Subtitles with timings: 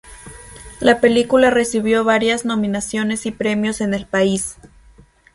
[0.79, 4.57] La película recibió varias nominaciones y premios en el país.